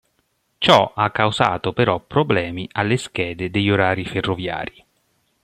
[0.57, 4.83] Ciò ha causato però problemi alle schede degli orari ferroviari.